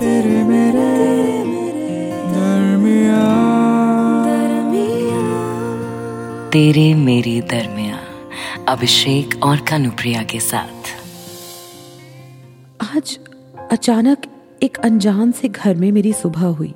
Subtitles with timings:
[0.00, 0.84] तेरे मेरे
[2.32, 3.24] दरमिया
[6.50, 7.98] तेरे मेरे दरमिया
[8.68, 10.90] अभिषेक और कनुप्रिया के साथ।
[12.96, 13.18] आज
[13.70, 14.22] अचानक
[14.62, 16.74] एक अनजान से घर में मेरी सुबह हुई।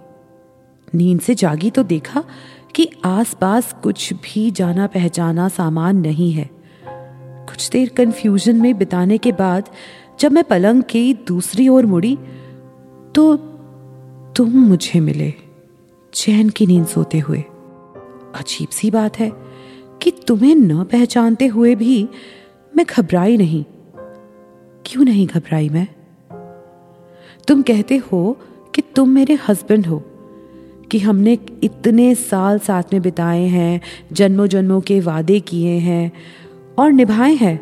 [0.95, 2.25] नींद से जागी तो देखा
[2.75, 6.50] कि आसपास कुछ भी जाना पहचाना सामान नहीं है।
[7.48, 9.64] कुछ देर कंफ्यूजन में बिताने के बाद
[10.20, 12.18] जब मैं पलंग की दूसरी ओर मुड़ी
[13.15, 13.37] तो
[14.36, 15.35] तुम मुझे मिले,
[16.14, 17.39] चैन की नींद सोते हुए।
[18.35, 19.32] अजीब सी बात है
[20.03, 22.08] कि तुम्हें न पहचानते हुए भी
[22.77, 23.64] मैं घबराई नहीं।
[24.86, 25.89] क्यों नहीं घबराई मैं?
[27.49, 28.39] तुम कहते हो
[28.75, 30.03] कि तुम मेरे हस्बैंड हो,
[30.91, 33.81] कि हमने इतने साल साथ में बिताए हैं
[34.12, 36.12] जन्मों जन्मों के वादे किए हैं
[36.78, 37.56] और निभाए हैं।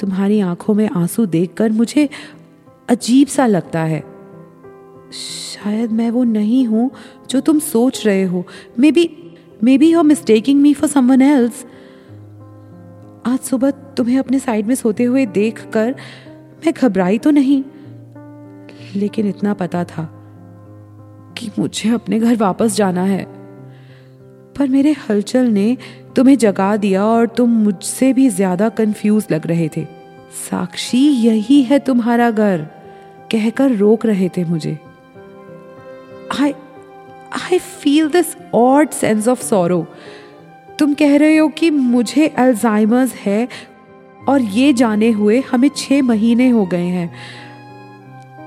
[0.00, 2.08] तुम्हारी आँखों में आँसू देखकर मुझे
[2.88, 4.11] अजीब सा लगता है।
[5.12, 6.90] शायद मैं वो नहीं हूँ
[7.30, 8.44] जो तुम सोच रहे हो।
[8.92, 9.08] Maybe
[9.78, 11.64] maybe you mistaking me for someone else
[13.26, 15.94] आज सुबह तुम्हें अपने साइड में सोते हुए देखकर
[16.64, 17.62] मैं घबराई तो नहीं,
[18.96, 20.08] लेकिन इतना पता था
[21.38, 23.24] कि मुझे अपने घर वापस जाना है।
[24.56, 25.76] पर मेरे हलचल ने
[26.16, 29.84] तुम्हें जगा दिया और तुम मुझसे भी ज़्यादा कंफ्यूज लग रहे थे।
[30.40, 32.66] साक्षी, यही है तुम्हारा घर,
[33.32, 34.78] कहकर रोक रहे थे मुझे।
[36.42, 36.52] I
[37.32, 39.86] I feel this odd sense of sorrow
[40.78, 43.48] तुम कह रहे हो कि मुझे अल्जाइमर्स है
[44.28, 47.08] और ये जाने हुए हमें छह महीने हो गए हैं।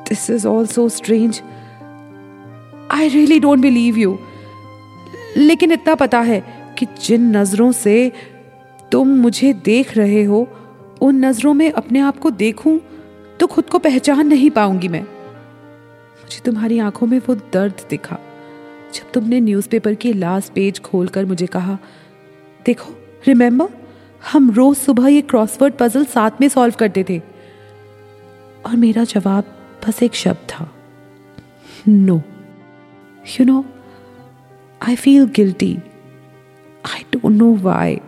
[0.10, 1.42] This is all so strange
[2.92, 4.18] I really don't believe you
[5.38, 6.44] लेकिन इतना पता है
[6.78, 8.12] कि जिन नज़रों से
[8.92, 10.48] तुम मुझे देख रहे हो,
[11.02, 12.80] उन नज़रों में अपने आप को देखूँ
[13.40, 15.06] तो खुद को पहचान नहीं पाऊँगी मैं।
[16.16, 18.18] मुझे तुम्हारी आँखों में वो दर्द दिखा।
[18.94, 21.78] जब तुमने न्यूज़पेपर की लास्ट पेज खोलकर मुझे कहा,
[22.66, 22.94] देखो
[23.28, 23.70] रिमेम्बर
[24.32, 27.22] हम रोज सुबह ये क्रॉसवर्ड पजल साथ में सॉल्व करते थे।
[28.66, 29.52] और मेरा जवाब
[29.88, 30.70] बस एक शब्द था
[31.88, 32.22] no
[33.30, 33.64] you know
[34.82, 35.76] I feel guilty
[36.86, 38.00] I don't know why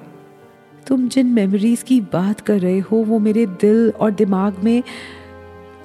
[0.88, 4.84] तुम जिन मेमोरीज की बात कर रहे हो, वो मेरे दिल और दिमाग में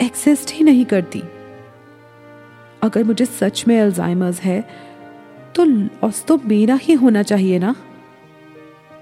[0.02, 1.22] एक्सिस्ट ही नहीं करती।
[2.82, 4.60] अगर मुझे सच में अल्जाइमर्स है
[5.54, 7.72] तो लॉस तो मेरा ही होना चाहिए ना?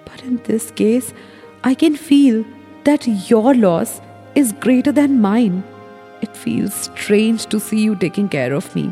[0.06, 1.12] पर in this case
[1.66, 2.42] I can feel
[2.84, 4.00] that your loss
[4.36, 5.62] is greater than mine
[6.22, 8.90] it feels strange to see you taking care of me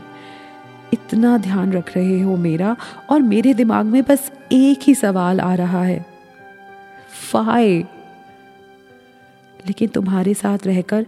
[0.93, 2.76] इतना ध्यान रख रहे हो मेरा,
[3.10, 6.06] और मेरे दिमाग में बस एक ही सवाल आ रहा है।
[7.32, 7.69] फाय
[9.66, 11.06] लेकिन तुम्हारे साथ रहकर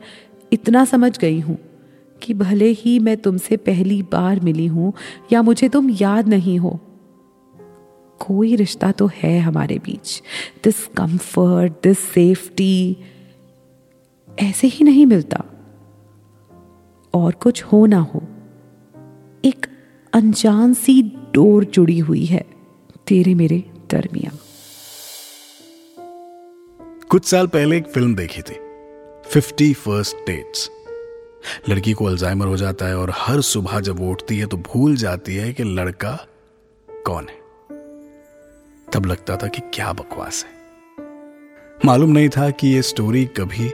[0.53, 1.59] इतना समझ गई हूँ।
[2.23, 4.93] कि भले ही मैं तुमसे पहली बार मिली हूँ,
[5.33, 6.81] या मुझे तुम याद नहीं हो।
[8.21, 10.23] कोई रिश्ता तो है हमारे बीच।
[10.65, 12.97] दिस कंफर्ट दिस सेफ्टी
[14.41, 15.45] ऐसे ही नहीं मिलता।
[17.15, 18.23] और कुछ हो ना हो।
[19.45, 19.67] एक
[20.13, 21.03] अनजान सी
[21.35, 22.45] डोर जुड़ी हुई है
[23.09, 24.31] तेरे मेरे दरमिया
[27.11, 28.55] कुछ साल पहले एक फ़िल्म देखी थी।
[29.31, 30.71] फिफ्टी फ़र्स्ट डेट्स
[31.69, 34.97] लड़की को अल्जाइमर हो जाता है और हर सुबह जब वो उठती है तो भूल
[34.97, 36.27] जाती है कि लड़का
[36.89, 37.39] कौन है।
[38.93, 40.59] तब लगता था कि क्या बकवास है।
[41.85, 43.73] मालूम नहीं था कि ये स्टोरी कभी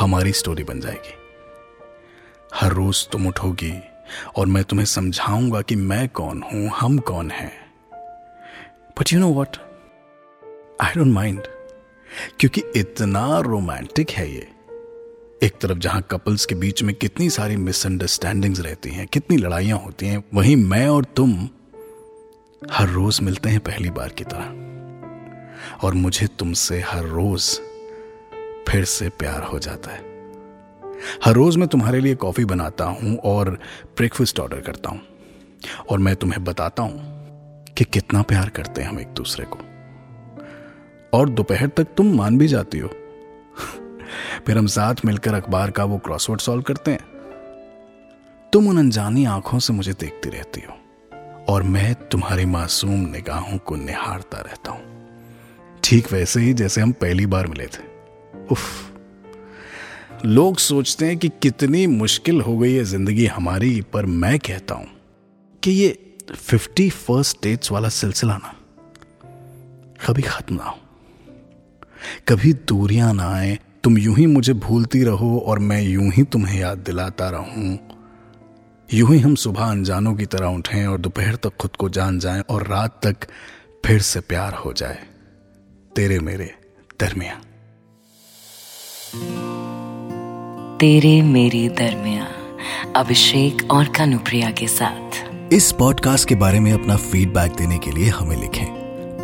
[0.00, 1.14] हमारी स्टोरी बन जाएगी।
[2.54, 3.72] हर रोज तुम उठोगी
[4.36, 7.52] और मैं तुम्हें समझाऊँगा कि मैं कौन हूँ, हम कौन हैं।
[8.98, 9.56] But you know what
[10.80, 11.42] I don't mind
[12.40, 14.48] क्योंकि इतना रोमांटिक है ये।
[15.42, 20.06] एक तरफ़ जहाँ कपल्स के बीच में कितनी सारी मिसअंडरस्टैंडिंग्स रहती हैं, कितनी लड़ाइयाँ होती
[20.06, 21.48] हैं, वहीं मैं और तुम
[22.70, 24.44] हर रोज मिलते हैं पहली बार की तरह।
[25.86, 27.60] और मुझे तुमसे हर रोज
[28.68, 29.98] फिर से प्यार हो जाता है।
[31.24, 33.50] हर रोज मैं तुम्हारे लिए कॉफ़ी बनाता हूँ और
[33.96, 35.00] ब्रेकफास्ट ऑर्डर करता हूँ।
[35.90, 37.00] और मैं तुम्हें बताता हूँ
[37.78, 39.58] कि कितना प्यार करते हैं हम एक दूसरे को।
[41.18, 42.90] और दोपहर तक तुम मान भी जाती हो।
[44.46, 47.08] फिर हम साथ मिलकर अखबार का वो क्रॉसवर्ड सॉल्व करते हैं।
[48.52, 50.76] तुम उन अनजानी आँखों से मुझे देखती रहती हो,
[51.48, 57.26] और मैं तुम्हारी मासूम निगाहों को निहारता रहता हूँ। ठीक वैसे ही जैसे हम पहली
[57.26, 57.88] बार मिले थे।
[58.50, 58.90] उफ।
[60.24, 64.86] लोग सोचते हैं कि कितनी मुश्किल हो गई है ज़िंदगी हमारी, पर मैं कहता हूँ
[65.62, 68.54] कि ये फिफ्टी फ़र्स्ट डेट्स वाला सिलसिला ना,
[70.06, 70.78] कभी खत्म ना हो।
[72.28, 76.60] कभी दूरियाँ ना आए तुम यूँ ही मुझे भूलती रहो और मैं यूँ ही तुम्हें
[76.60, 77.78] याद दिलाता रहूँ।
[78.94, 82.42] यूँ ही हम सुबह अनजानों की तरह उठें और दोपहर तक खुद को जान जाएँ
[82.50, 83.16] और रात तक
[83.86, 84.98] फिर से प्यार हो जाए।
[85.96, 86.54] तेरे मेरे
[87.00, 87.40] दरमिया।
[90.76, 92.26] तेरे मेरे दरमिया।
[92.96, 98.08] अभिषेक और कानुप्रिया के साथ। इस पॉडकास्ट के बारे में अपना फीडबैक देने के लिए
[98.08, 98.66] हमें लिखें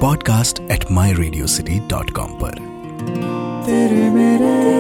[0.01, 2.77] podcast at my radio city dot com पर।
[4.17, 4.76] matter.